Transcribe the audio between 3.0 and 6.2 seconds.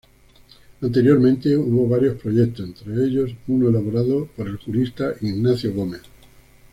ellos uno elaborado por el jurista Ignacio Gómez.